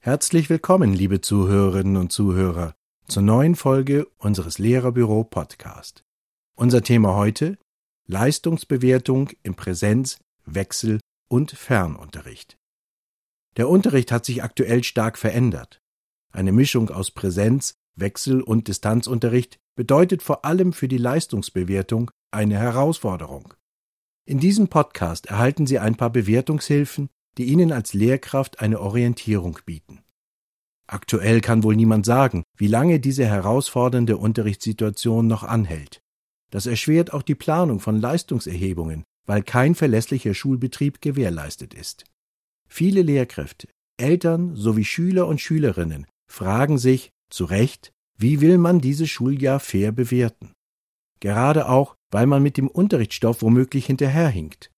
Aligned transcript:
Herzlich 0.00 0.50
willkommen, 0.50 0.92
liebe 0.92 1.22
Zuhörerinnen 1.22 1.96
und 1.96 2.12
Zuhörer, 2.12 2.74
zur 3.06 3.22
neuen 3.22 3.54
Folge 3.54 4.06
unseres 4.18 4.58
Lehrerbüro 4.58 5.24
Podcast. 5.24 6.04
Unser 6.54 6.82
Thema 6.82 7.14
heute 7.14 7.56
Leistungsbewertung 8.06 9.30
im 9.42 9.54
Präsenz-, 9.54 10.18
Wechsel- 10.44 11.00
und 11.30 11.52
Fernunterricht. 11.52 12.58
Der 13.56 13.70
Unterricht 13.70 14.12
hat 14.12 14.26
sich 14.26 14.42
aktuell 14.42 14.84
stark 14.84 15.16
verändert. 15.16 15.80
Eine 16.30 16.52
Mischung 16.52 16.90
aus 16.90 17.12
Präsenz, 17.12 17.72
Wechsel- 17.96 18.42
und 18.42 18.68
Distanzunterricht 18.68 19.56
bedeutet 19.74 20.22
vor 20.22 20.44
allem 20.44 20.74
für 20.74 20.88
die 20.88 20.98
Leistungsbewertung 20.98 22.10
eine 22.32 22.58
Herausforderung. 22.58 23.54
In 24.24 24.38
diesem 24.38 24.68
Podcast 24.68 25.26
erhalten 25.26 25.66
Sie 25.66 25.78
ein 25.78 25.96
paar 25.96 26.10
Bewertungshilfen, 26.10 27.08
die 27.38 27.44
Ihnen 27.44 27.72
als 27.72 27.94
Lehrkraft 27.94 28.60
eine 28.60 28.80
Orientierung 28.80 29.58
bieten. 29.64 30.02
Aktuell 30.86 31.40
kann 31.40 31.62
wohl 31.62 31.76
niemand 31.76 32.04
sagen, 32.04 32.44
wie 32.56 32.66
lange 32.66 33.00
diese 33.00 33.24
herausfordernde 33.24 34.16
Unterrichtssituation 34.16 35.26
noch 35.26 35.42
anhält. 35.42 36.02
Das 36.50 36.66
erschwert 36.66 37.12
auch 37.12 37.22
die 37.22 37.34
Planung 37.34 37.80
von 37.80 38.00
Leistungserhebungen, 38.00 39.04
weil 39.26 39.42
kein 39.42 39.74
verlässlicher 39.74 40.34
Schulbetrieb 40.34 41.00
gewährleistet 41.00 41.72
ist. 41.72 42.04
Viele 42.68 43.02
Lehrkräfte, 43.02 43.68
Eltern 43.96 44.56
sowie 44.56 44.84
Schüler 44.84 45.26
und 45.26 45.40
Schülerinnen 45.40 46.06
fragen 46.26 46.78
sich, 46.78 47.10
zu 47.30 47.44
Recht, 47.44 47.92
wie 48.18 48.40
will 48.40 48.58
man 48.58 48.80
dieses 48.80 49.08
Schuljahr 49.08 49.60
fair 49.60 49.92
bewerten? 49.92 50.52
Gerade 51.22 51.68
auch, 51.68 51.94
weil 52.10 52.26
man 52.26 52.42
mit 52.42 52.56
dem 52.56 52.66
Unterrichtsstoff 52.66 53.42
womöglich 53.42 53.86
hinterherhinkt. 53.86 54.72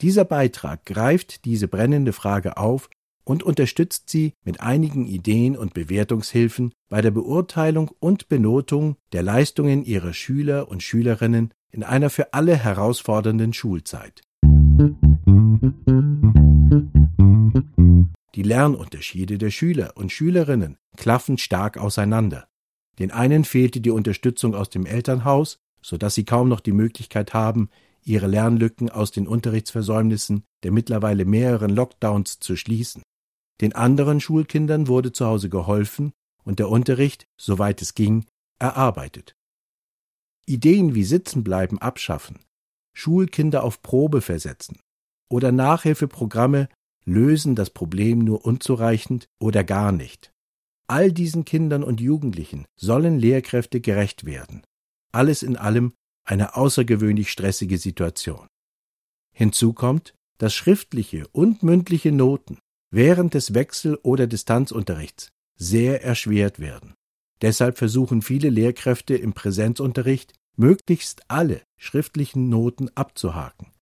Dieser 0.00 0.24
Beitrag 0.24 0.86
greift 0.86 1.44
diese 1.44 1.66
brennende 1.66 2.12
Frage 2.12 2.56
auf 2.56 2.88
und 3.24 3.42
unterstützt 3.42 4.08
sie 4.08 4.34
mit 4.44 4.60
einigen 4.60 5.06
Ideen 5.06 5.56
und 5.56 5.74
Bewertungshilfen 5.74 6.72
bei 6.88 7.02
der 7.02 7.10
Beurteilung 7.10 7.90
und 7.98 8.28
Benotung 8.28 8.94
der 9.12 9.24
Leistungen 9.24 9.84
ihrer 9.84 10.12
Schüler 10.12 10.68
und 10.68 10.84
Schülerinnen 10.84 11.52
in 11.72 11.82
einer 11.82 12.10
für 12.10 12.32
alle 12.32 12.54
herausfordernden 12.54 13.52
Schulzeit. 13.52 14.22
Die 18.36 18.42
Lernunterschiede 18.44 19.36
der 19.36 19.50
Schüler 19.50 19.94
und 19.96 20.12
Schülerinnen 20.12 20.76
klaffen 20.96 21.38
stark 21.38 21.76
auseinander. 21.76 22.46
Den 23.00 23.10
einen 23.10 23.42
fehlte 23.42 23.80
die 23.80 23.90
Unterstützung 23.90 24.54
aus 24.54 24.70
dem 24.70 24.86
Elternhaus, 24.86 25.58
so 25.82 25.96
dass 25.96 26.14
sie 26.14 26.24
kaum 26.24 26.48
noch 26.48 26.60
die 26.60 26.72
Möglichkeit 26.72 27.34
haben, 27.34 27.70
ihre 28.04 28.26
Lernlücken 28.26 28.90
aus 28.90 29.10
den 29.10 29.26
Unterrichtsversäumnissen 29.26 30.44
der 30.62 30.72
mittlerweile 30.72 31.24
mehreren 31.24 31.70
Lockdowns 31.70 32.40
zu 32.40 32.56
schließen. 32.56 33.02
Den 33.60 33.74
anderen 33.74 34.20
Schulkindern 34.20 34.88
wurde 34.88 35.12
zu 35.12 35.26
Hause 35.26 35.48
geholfen 35.48 36.12
und 36.44 36.58
der 36.58 36.68
Unterricht, 36.68 37.26
soweit 37.36 37.82
es 37.82 37.94
ging, 37.94 38.24
erarbeitet. 38.58 39.34
Ideen 40.46 40.94
wie 40.94 41.04
Sitzenbleiben 41.04 41.78
abschaffen, 41.78 42.40
Schulkinder 42.94 43.62
auf 43.62 43.82
Probe 43.82 44.20
versetzen 44.20 44.80
oder 45.28 45.52
Nachhilfeprogramme 45.52 46.68
lösen 47.04 47.54
das 47.54 47.70
Problem 47.70 48.20
nur 48.20 48.44
unzureichend 48.44 49.28
oder 49.38 49.64
gar 49.64 49.92
nicht. 49.92 50.32
All 50.88 51.12
diesen 51.12 51.44
Kindern 51.44 51.84
und 51.84 52.00
Jugendlichen 52.00 52.64
sollen 52.76 53.18
Lehrkräfte 53.18 53.80
gerecht 53.80 54.24
werden. 54.24 54.62
Alles 55.12 55.42
in 55.42 55.56
allem 55.56 55.92
eine 56.24 56.56
außergewöhnlich 56.56 57.30
stressige 57.30 57.78
Situation. 57.78 58.46
Hinzu 59.34 59.72
kommt, 59.72 60.14
dass 60.38 60.54
schriftliche 60.54 61.26
und 61.28 61.62
mündliche 61.62 62.12
Noten 62.12 62.58
während 62.90 63.34
des 63.34 63.54
Wechsel- 63.54 63.98
oder 64.02 64.26
Distanzunterrichts 64.26 65.30
sehr 65.56 66.04
erschwert 66.04 66.58
werden. 66.58 66.94
Deshalb 67.40 67.78
versuchen 67.78 68.22
viele 68.22 68.50
Lehrkräfte 68.50 69.16
im 69.16 69.32
Präsenzunterricht 69.32 70.34
möglichst 70.56 71.30
alle 71.30 71.62
schriftlichen 71.78 72.48
Noten 72.48 72.88
abzuhaken, 72.94 73.72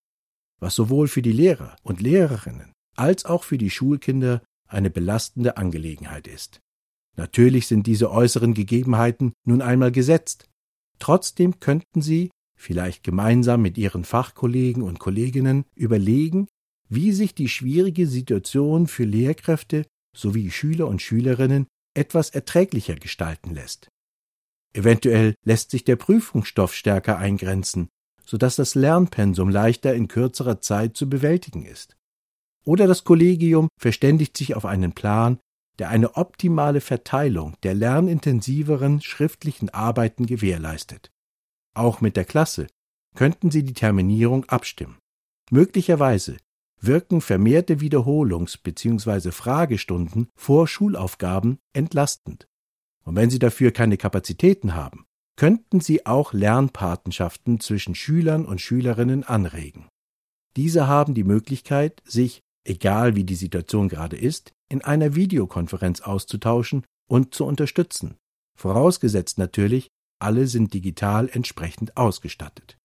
was 0.59 0.75
sowohl 0.75 1.07
für 1.07 1.21
die 1.21 1.31
Lehrer 1.31 1.75
und 1.83 2.01
Lehrerinnen 2.01 2.73
als 2.95 3.25
auch 3.25 3.43
für 3.43 3.57
die 3.57 3.69
Schulkinder 3.69 4.41
eine 4.67 4.89
belastende 4.89 5.57
Angelegenheit 5.57 6.27
ist. 6.27 6.59
Natürlich 7.15 7.67
sind 7.67 7.87
diese 7.87 8.11
äußeren 8.11 8.53
Gegebenheiten 8.53 9.33
nun 9.43 9.61
einmal 9.61 9.91
gesetzt. 9.91 10.45
Trotzdem 10.99 11.59
könnten 11.59 12.01
Sie 12.01 12.31
vielleicht 12.57 13.03
gemeinsam 13.03 13.61
mit 13.61 13.77
Ihren 13.77 14.03
Fachkollegen 14.03 14.83
und 14.83 14.99
Kolleginnen 14.99 15.65
überlegen, 15.75 16.47
wie 16.89 17.11
sich 17.11 17.35
die 17.35 17.49
schwierige 17.49 18.07
Situation 18.07 18.87
für 18.87 19.03
Lehrkräfte 19.03 19.85
sowie 20.15 20.51
Schüler 20.51 20.87
und 20.87 21.01
Schülerinnen 21.01 21.67
etwas 21.93 22.29
erträglicher 22.29 22.95
gestalten 22.95 23.53
lässt. 23.53 23.89
Eventuell 24.73 25.35
lässt 25.43 25.71
sich 25.71 25.83
der 25.83 25.95
Prüfungsstoff 25.95 26.73
stärker 26.73 27.17
eingrenzen, 27.17 27.89
so 28.25 28.37
dass 28.37 28.55
das 28.55 28.75
Lernpensum 28.75 29.49
leichter 29.49 29.93
in 29.93 30.07
kürzerer 30.07 30.61
Zeit 30.61 30.97
zu 30.97 31.09
bewältigen 31.09 31.65
ist. 31.65 31.95
Oder 32.65 32.85
das 32.85 33.03
Kollegium 33.03 33.69
verständigt 33.79 34.35
sich 34.35 34.55
auf 34.55 34.65
einen 34.65 34.91
Plan, 34.91 35.39
der 35.79 35.89
eine 35.89 36.15
optimale 36.15 36.81
Verteilung 36.81 37.55
der 37.63 37.73
lernintensiveren 37.73 39.01
schriftlichen 39.01 39.69
Arbeiten 39.69 40.25
gewährleistet. 40.25 41.11
Auch 41.73 42.01
mit 42.01 42.15
der 42.17 42.25
Klasse 42.25 42.67
könnten 43.15 43.51
Sie 43.51 43.63
die 43.63 43.73
Terminierung 43.73 44.45
abstimmen. 44.45 44.97
Möglicherweise 45.51 46.37
wirken 46.79 47.21
vermehrte 47.21 47.75
Wiederholungs- 47.75 48.59
bzw. 48.61 49.31
Fragestunden 49.31 50.29
vor 50.35 50.67
Schulaufgaben 50.67 51.59
entlastend. 51.73 52.47
Und 53.03 53.15
wenn 53.15 53.29
Sie 53.29 53.39
dafür 53.39 53.71
keine 53.71 53.97
Kapazitäten 53.97 54.75
haben, 54.75 55.05
könnten 55.37 55.79
Sie 55.79 56.05
auch 56.05 56.33
Lernpatenschaften 56.33 57.59
zwischen 57.59 57.95
Schülern 57.95 58.45
und 58.45 58.59
Schülerinnen 58.59 59.23
anregen. 59.23 59.87
Diese 60.55 60.87
haben 60.87 61.13
die 61.13 61.23
Möglichkeit, 61.23 62.01
sich, 62.05 62.41
egal 62.67 63.15
wie 63.15 63.23
die 63.23 63.35
Situation 63.35 63.89
gerade 63.89 64.17
ist, 64.17 64.53
in 64.69 64.83
einer 64.83 65.15
Videokonferenz 65.15 66.01
auszutauschen 66.01 66.83
und 67.07 67.33
zu 67.33 67.45
unterstützen, 67.45 68.15
vorausgesetzt 68.55 69.37
natürlich, 69.37 69.87
alle 70.19 70.47
sind 70.47 70.73
digital 70.73 71.29
entsprechend 71.31 71.95
ausgestattet. 71.95 72.77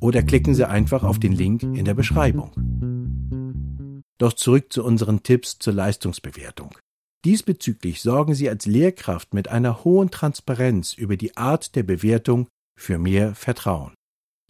oder 0.00 0.22
klicken 0.22 0.54
Sie 0.54 0.68
einfach 0.68 1.04
auf 1.04 1.18
den 1.18 1.32
Link 1.32 1.62
in 1.62 1.84
der 1.84 1.94
Beschreibung. 1.94 4.02
Doch 4.18 4.34
zurück 4.34 4.72
zu 4.72 4.84
unseren 4.84 5.22
Tipps 5.22 5.58
zur 5.58 5.72
Leistungsbewertung. 5.72 6.76
Diesbezüglich 7.24 8.02
sorgen 8.02 8.34
Sie 8.34 8.48
als 8.48 8.66
Lehrkraft 8.66 9.32
mit 9.32 9.48
einer 9.48 9.84
hohen 9.84 10.10
Transparenz 10.10 10.94
über 10.94 11.16
die 11.16 11.36
Art 11.36 11.76
der 11.76 11.84
Bewertung 11.84 12.48
für 12.76 12.98
mehr 12.98 13.34
Vertrauen. 13.34 13.94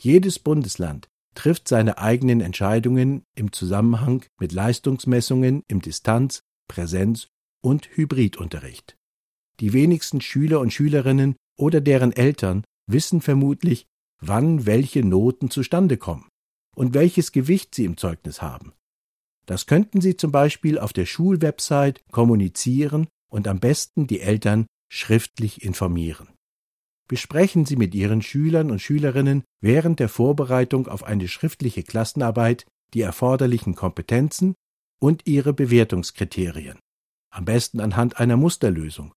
Jedes 0.00 0.38
Bundesland 0.38 1.08
trifft 1.34 1.68
seine 1.68 1.98
eigenen 1.98 2.40
Entscheidungen 2.40 3.24
im 3.34 3.52
Zusammenhang 3.52 4.24
mit 4.40 4.52
Leistungsmessungen 4.52 5.62
im 5.68 5.80
Distanz-, 5.80 6.40
Präsenz- 6.68 7.28
und 7.62 7.88
Hybridunterricht. 7.94 8.96
Die 9.60 9.72
wenigsten 9.72 10.20
Schüler 10.20 10.60
und 10.60 10.72
Schülerinnen 10.72 11.36
oder 11.56 11.80
deren 11.80 12.12
Eltern 12.12 12.64
wissen 12.86 13.20
vermutlich, 13.20 13.86
wann 14.20 14.66
welche 14.66 15.04
Noten 15.04 15.50
zustande 15.50 15.96
kommen 15.96 16.28
und 16.74 16.94
welches 16.94 17.32
Gewicht 17.32 17.74
sie 17.74 17.84
im 17.84 17.96
Zeugnis 17.96 18.40
haben. 18.40 18.72
Das 19.46 19.66
könnten 19.66 20.00
Sie 20.00 20.16
zum 20.16 20.30
Beispiel 20.30 20.78
auf 20.78 20.92
der 20.92 21.06
Schulwebsite 21.06 22.00
kommunizieren 22.12 23.08
und 23.30 23.48
am 23.48 23.58
besten 23.58 24.06
die 24.06 24.20
Eltern 24.20 24.66
schriftlich 24.88 25.64
informieren. 25.64 26.28
Besprechen 27.08 27.66
Sie 27.66 27.76
mit 27.76 27.94
Ihren 27.94 28.22
Schülern 28.22 28.70
und 28.70 28.80
Schülerinnen 28.80 29.42
während 29.60 29.98
der 29.98 30.08
Vorbereitung 30.08 30.86
auf 30.86 31.02
eine 31.02 31.28
schriftliche 31.28 31.82
Klassenarbeit 31.82 32.66
die 32.94 33.00
erforderlichen 33.00 33.74
Kompetenzen 33.74 34.54
und 35.00 35.26
ihre 35.26 35.52
Bewertungskriterien. 35.52 36.78
Am 37.30 37.44
besten 37.44 37.80
anhand 37.80 38.20
einer 38.20 38.36
Musterlösung 38.36 39.12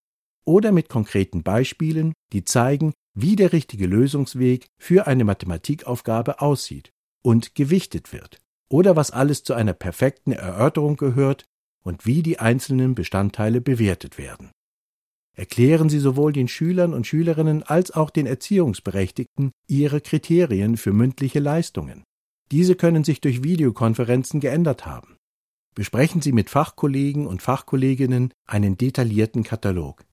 oder 0.46 0.72
mit 0.72 0.90
konkreten 0.90 1.44
Beispielen, 1.44 2.14
die 2.32 2.46
zeigen, 2.46 2.94
wie 3.14 3.36
der 3.36 3.54
richtige 3.54 3.88
Lösungsweg 3.88 4.68
für 4.80 5.08
eine 5.08 5.24
Mathematikaufgabe 5.24 6.42
aussieht 6.42 6.92
und 7.24 7.56
gewichtet 7.56 8.14
wird 8.14 8.42
oder 8.70 8.96
was 8.96 9.12
alles 9.12 9.44
zu 9.44 9.54
einer 9.54 9.74
perfekten 9.74 10.32
Erörterung 10.32 10.98
gehört 10.98 11.46
und 11.84 12.06
wie 12.06 12.24
die 12.24 12.40
einzelnen 12.40 12.96
Bestandteile 12.96 13.62
bewertet 13.62 14.18
werden. 14.18 14.52
erklären 15.38 15.90
Sie 15.90 16.00
sowohl 16.00 16.32
den 16.32 16.48
Schülern 16.48 16.94
und 16.94 17.06
Schülerinnen 17.08 17.62
als 17.64 17.92
auch 17.92 18.10
den 18.10 18.26
Erziehungsberechtigten 18.26 19.52
Ihre 19.68 20.00
Kriterien 20.00 20.78
für 20.78 20.94
mündliche 20.94 21.40
Leistungen. 21.40 22.04
Diese 22.52 22.76
können 22.76 23.04
sich 23.04 23.22
durch 23.22 23.44
Videokonferenzen 23.44 24.40
geändert 24.40 24.86
haben. 24.86 25.18
Besprechen 25.76 26.22
Sie 26.22 26.32
mit 26.32 26.50
Fachkollegen 26.50 27.28
und 27.28 27.42
Fachkolleginnen 27.42 28.34
einen 28.46 28.78
detaillierten 28.78 29.44
Katalog. 29.44 30.06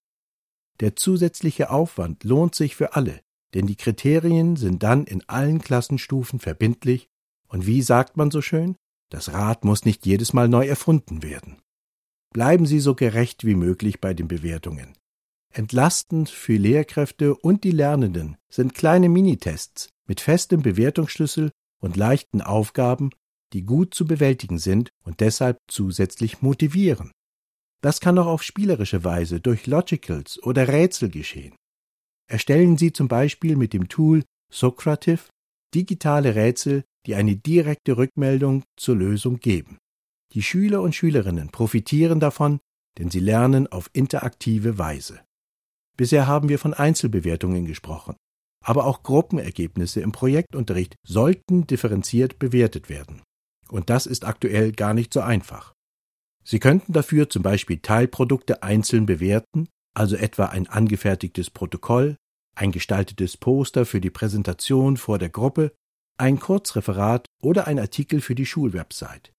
Der 0.81 0.97
zusätzliche 0.97 1.71
Aufwand 1.71 2.25
lohnt 2.25 2.55
sich 2.55 2.77
für 2.77 2.95
alle, 2.95 3.21
denn 3.55 3.67
die 3.67 3.77
Kriterien 3.77 4.57
sind 4.57 4.83
dann 4.83 5.05
in 5.05 5.23
allen 5.29 5.61
Klassenstufen 5.61 6.41
verbindlich 6.41 7.09
und 7.49 7.67
wie 7.67 7.83
sagt 7.83 8.17
man 8.17 8.31
so 8.31 8.41
schön, 8.41 8.77
das 9.11 9.33
Rad 9.33 9.65
muss 9.65 9.85
nicht 9.85 10.07
jedes 10.07 10.33
Mal 10.33 10.49
neu 10.49 10.67
erfunden 10.67 11.23
werden. 11.23 11.61
Bleiben 12.33 12.65
Sie 12.65 12.81
so 12.81 12.95
gerecht 12.95 13.45
wie 13.45 13.55
möglich 13.55 14.01
bei 14.01 14.15
den 14.15 14.27
Bewertungen. 14.27 14.97
Entlastend 15.53 16.31
für 16.31 16.57
Lehrkräfte 16.57 17.35
und 17.35 17.63
die 17.63 17.73
Lernenden 17.73 18.39
sind 18.49 18.75
kleine 18.75 19.11
Minitests 19.11 19.91
mit 20.07 20.23
festem 20.23 20.63
Bewertungsschlüssel 20.63 21.51
und 21.79 21.97
leichten 21.97 22.41
Aufgaben, 22.41 23.11
die 23.53 23.65
gut 23.65 23.93
zu 23.93 24.07
bewältigen 24.07 24.59
sind 24.59 24.89
und 25.05 25.21
deshalb 25.21 25.59
zusätzlich 25.69 26.41
motivieren. 26.41 27.13
Das 27.83 28.01
kann 28.01 28.19
auch 28.19 28.27
auf 28.27 28.43
spielerische 28.43 29.05
Weise 29.05 29.41
durch 29.41 29.67
Logicals 29.67 30.43
oder 30.43 30.69
Rätsel 30.69 31.11
geschehen. 31.11 31.55
Erstellen 32.31 32.79
Sie 32.79 32.93
zum 32.93 33.09
Beispiel 33.09 33.57
mit 33.57 33.73
dem 33.73 33.89
Tool 33.89 34.23
Socrative 34.51 35.29
digitale 35.75 36.35
Rätsel, 36.35 36.85
die 37.07 37.15
eine 37.15 37.37
direkte 37.37 37.97
Rückmeldung 37.97 38.63
zur 38.77 38.97
Lösung 38.97 39.41
geben. 39.41 39.79
Die 40.33 40.43
Schüler 40.43 40.83
und 40.83 40.95
Schülerinnen 40.95 41.51
profitieren 41.51 42.21
davon, 42.21 42.61
denn 42.99 43.11
sie 43.11 43.21
lernen 43.21 43.67
auf 43.67 43.91
interaktive 43.93 44.79
Weise. 44.79 45.21
Bisher 45.97 46.27
haben 46.27 46.49
wir 46.49 46.59
von 46.59 46.75
Einzelbewertungen 46.75 47.65
gesprochen, 47.65 48.17
aber 48.65 48.87
auch 48.87 49.03
Gruppenergebnisse 49.03 50.01
im 50.01 50.13
Projektunterricht 50.13 50.95
sollten 51.07 51.67
differenziert 51.67 52.39
bewertet 52.39 52.89
werden. 52.89 53.23
Und 53.69 53.91
das 53.91 54.07
ist 54.07 54.25
aktuell 54.25 54.73
gar 54.73 54.95
nicht 54.95 55.13
so 55.13 55.21
einfach. 55.21 55.73
Sie 56.45 56.59
könnten 56.59 56.93
dafür 56.93 57.31
zum 57.31 57.43
Beispiel 57.43 57.79
Teilprodukte 57.79 58.63
einzeln 58.63 59.07
bewerten, 59.07 59.69
also 59.95 60.17
etwa 60.17 60.47
ein 60.47 60.67
angefertigtes 60.67 61.51
Protokoll, 61.51 62.17
ein 62.55 62.73
gestaltetes 62.73 63.37
Poster 63.37 63.87
für 63.87 64.01
die 64.01 64.11
Präsentation 64.11 64.97
vor 64.97 65.19
der 65.19 65.31
Gruppe, 65.31 65.73
ein 66.19 66.39
Kurzreferat 66.39 67.27
oder 67.43 67.67
ein 67.67 67.79
Artikel 67.79 68.21
für 68.21 68.35
die 68.35 68.47
Schulwebsite. 68.47 69.33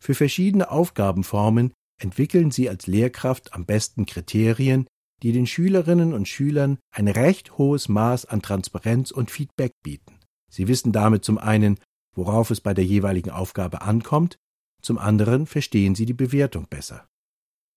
Für 0.00 0.14
verschiedene 0.14 0.70
Aufgabenformen 0.70 1.72
entwickeln 2.00 2.50
Sie 2.50 2.68
als 2.68 2.86
Lehrkraft 2.86 3.52
am 3.52 3.66
besten 3.66 4.06
Kriterien, 4.06 4.86
die 5.22 5.32
den 5.32 5.46
Schülerinnen 5.46 6.12
und 6.12 6.28
Schülern 6.28 6.78
ein 6.92 7.08
recht 7.08 7.58
hohes 7.58 7.88
Maß 7.88 8.26
an 8.26 8.40
Transparenz 8.40 9.10
und 9.10 9.30
Feedback 9.30 9.72
bieten. 9.82 10.20
Sie 10.48 10.68
wissen 10.68 10.92
damit 10.92 11.24
zum 11.24 11.38
einen, 11.38 11.78
worauf 12.14 12.50
es 12.50 12.60
bei 12.60 12.72
der 12.72 12.84
jeweiligen 12.84 13.30
Aufgabe 13.30 13.82
ankommt, 13.82 14.38
zum 14.82 14.98
anderen 14.98 15.46
verstehen 15.46 15.94
sie 15.94 16.06
die 16.06 16.14
Bewertung 16.14 16.66
besser. 16.68 17.08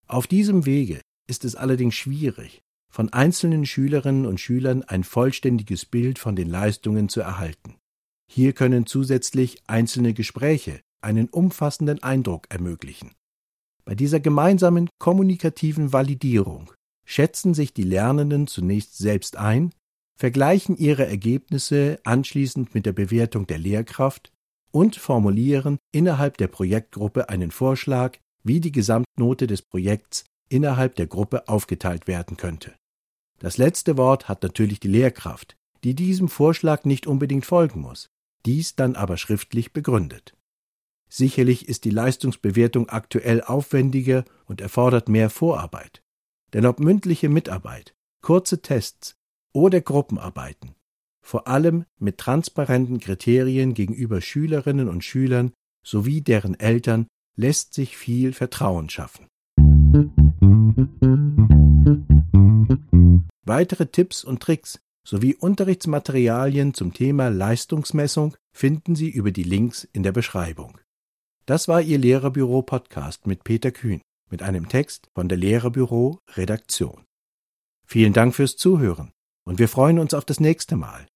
Auf 0.07 0.27
diesem 0.27 0.65
Wege 0.65 1.01
ist 1.27 1.45
es 1.45 1.55
allerdings 1.55 1.95
schwierig, 1.95 2.61
von 2.91 3.11
einzelnen 3.13 3.65
Schülerinnen 3.65 4.25
und 4.25 4.39
Schülern 4.39 4.83
ein 4.83 5.03
vollständiges 5.03 5.85
Bild 5.85 6.19
von 6.19 6.35
den 6.35 6.49
Leistungen 6.49 7.09
zu 7.09 7.21
erhalten. 7.21 7.75
Hier 8.29 8.53
können 8.53 8.85
zusätzlich 8.85 9.61
einzelne 9.67 10.13
Gespräche 10.13 10.81
einen 11.01 11.29
umfassenden 11.29 12.03
Eindruck 12.03 12.47
ermöglichen. 12.49 13.11
Bei 13.85 13.95
dieser 13.95 14.19
gemeinsamen 14.19 14.89
kommunikativen 14.99 15.91
Validierung 15.91 16.71
schätzen 17.05 17.53
sich 17.53 17.73
die 17.73 17.83
Lernenden 17.83 18.47
zunächst 18.47 18.97
selbst 18.97 19.35
ein, 19.35 19.73
vergleichen 20.17 20.77
ihre 20.77 21.07
Ergebnisse 21.07 21.99
anschließend 22.03 22.75
mit 22.75 22.85
der 22.85 22.93
Bewertung 22.93 23.47
der 23.47 23.57
Lehrkraft 23.57 24.31
und 24.71 24.95
formulieren 24.95 25.77
innerhalb 25.91 26.37
der 26.37 26.47
Projektgruppe 26.47 27.29
einen 27.29 27.51
Vorschlag, 27.51 28.17
wie 28.43 28.59
die 28.59 28.71
Gesamtnote 28.71 29.47
des 29.47 29.61
Projekts 29.61 30.25
innerhalb 30.49 30.95
der 30.95 31.07
Gruppe 31.07 31.47
aufgeteilt 31.47 32.07
werden 32.07 32.37
könnte. 32.37 32.73
Das 33.39 33.57
letzte 33.57 33.97
Wort 33.97 34.27
hat 34.27 34.43
natürlich 34.43 34.79
die 34.79 34.87
Lehrkraft, 34.87 35.55
die 35.83 35.95
diesem 35.95 36.29
Vorschlag 36.29 36.85
nicht 36.85 37.07
unbedingt 37.07 37.45
folgen 37.45 37.81
muss, 37.81 38.09
dies 38.45 38.75
dann 38.75 38.95
aber 38.95 39.17
schriftlich 39.17 39.73
begründet. 39.73 40.35
Sicherlich 41.09 41.67
ist 41.67 41.83
die 41.83 41.89
Leistungsbewertung 41.89 42.89
aktuell 42.89 43.41
aufwendiger 43.41 44.23
und 44.45 44.61
erfordert 44.61 45.09
mehr 45.09 45.29
Vorarbeit. 45.29 46.01
Denn 46.53 46.65
ob 46.65 46.79
mündliche 46.79 47.29
Mitarbeit, 47.29 47.93
kurze 48.21 48.61
Tests 48.61 49.15
oder 49.53 49.81
Gruppenarbeiten, 49.81 50.75
vor 51.21 51.47
allem 51.47 51.85
mit 51.99 52.17
transparenten 52.17 52.99
Kriterien 52.99 53.73
gegenüber 53.73 54.21
Schülerinnen 54.21 54.89
und 54.89 55.03
Schülern 55.03 55.51
sowie 55.83 56.21
deren 56.21 56.59
Eltern 56.59 57.07
lässt 57.35 57.73
sich 57.73 57.97
viel 57.97 58.33
Vertrauen 58.33 58.89
schaffen. 58.89 59.27
Weitere 63.45 63.87
Tipps 63.87 64.23
und 64.23 64.41
Tricks 64.41 64.79
sowie 65.03 65.35
Unterrichtsmaterialien 65.35 66.73
zum 66.73 66.93
Thema 66.93 67.29
Leistungsmessung 67.29 68.35
finden 68.53 68.95
Sie 68.95 69.09
über 69.09 69.31
die 69.31 69.43
Links 69.43 69.87
in 69.93 70.03
der 70.03 70.11
Beschreibung. 70.11 70.77
Das 71.45 71.67
war 71.67 71.81
Ihr 71.81 71.97
Lehrerbüro 71.97 72.61
Podcast 72.61 73.27
mit 73.27 73.43
Peter 73.43 73.71
Kühn 73.71 74.01
mit 74.29 74.41
einem 74.41 74.69
Text 74.69 75.07
von 75.13 75.27
der 75.27 75.37
Lehrerbüro 75.37 76.19
Redaktion. 76.35 77.03
Vielen 77.85 78.13
Dank 78.13 78.35
fürs 78.35 78.55
Zuhören 78.55 79.11
und 79.45 79.59
wir 79.59 79.67
freuen 79.67 79.99
uns 79.99 80.13
auf 80.13 80.23
das 80.23 80.39
nächste 80.39 80.75
Mal. 80.75 81.07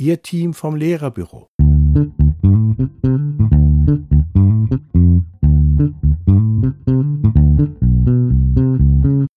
Ihr 0.00 0.22
Team 0.22 0.54
vom 0.54 0.76
Lehrerbüro. 0.76 1.48
Musik 1.58 2.68